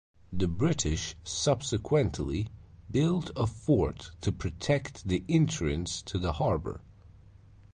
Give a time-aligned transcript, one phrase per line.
[0.33, 2.47] The British subsequently
[2.89, 6.81] built a fort to protect the entrance to the harbor.